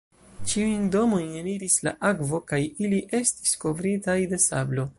[0.51, 4.87] Ĉiujn domojn eniris la akvo kaj ili estis kovritaj de sablo.